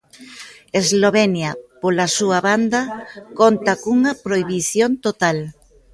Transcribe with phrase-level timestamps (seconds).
[0.81, 1.51] Eslovenia,
[1.81, 2.81] pola súa banda,
[3.39, 5.37] conta cunha prohibición total.